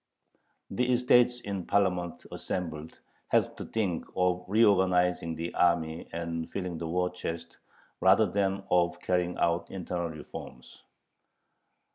The 0.71 0.93
"estates 0.93 1.41
in 1.41 1.67
Parliament 1.67 2.25
assembled" 2.31 2.97
had 3.27 3.55
to 3.57 3.65
think 3.65 4.03
of 4.15 4.43
reorganizing 4.47 5.35
the 5.35 5.53
army 5.53 6.09
and 6.11 6.49
filling 6.51 6.79
the 6.79 6.87
war 6.87 7.11
chest 7.11 7.57
rather 7.99 8.25
than 8.25 8.63
of 8.71 8.99
carrying 8.99 9.37
out 9.37 9.69
internal 9.69 10.09
reforms. 10.09 10.81